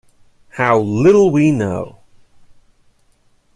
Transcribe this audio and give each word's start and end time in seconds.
How 0.53 0.79
little 0.79 1.29
we 1.29 1.51
know! 1.51 1.99